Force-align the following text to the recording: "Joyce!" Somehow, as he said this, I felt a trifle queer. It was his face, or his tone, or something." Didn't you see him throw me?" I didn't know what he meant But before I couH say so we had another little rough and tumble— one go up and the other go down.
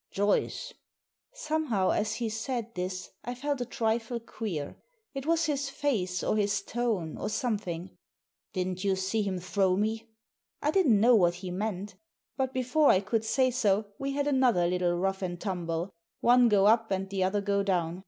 "Joyce!" 0.09 0.73
Somehow, 1.31 1.91
as 1.91 2.15
he 2.15 2.27
said 2.27 2.73
this, 2.73 3.11
I 3.23 3.35
felt 3.35 3.61
a 3.61 3.65
trifle 3.67 4.19
queer. 4.19 4.77
It 5.13 5.27
was 5.27 5.45
his 5.45 5.69
face, 5.69 6.23
or 6.23 6.35
his 6.37 6.63
tone, 6.63 7.19
or 7.19 7.29
something." 7.29 7.91
Didn't 8.55 8.83
you 8.83 8.95
see 8.95 9.21
him 9.21 9.37
throw 9.37 9.75
me?" 9.75 10.09
I 10.63 10.71
didn't 10.71 10.99
know 10.99 11.13
what 11.15 11.35
he 11.35 11.51
meant 11.51 11.93
But 12.35 12.51
before 12.51 12.89
I 12.89 12.99
couH 12.99 13.23
say 13.25 13.51
so 13.51 13.91
we 13.99 14.13
had 14.13 14.25
another 14.25 14.65
little 14.65 14.97
rough 14.97 15.21
and 15.21 15.39
tumble— 15.39 15.91
one 16.19 16.49
go 16.49 16.65
up 16.65 16.89
and 16.89 17.07
the 17.07 17.23
other 17.23 17.39
go 17.41 17.61
down. 17.61 17.99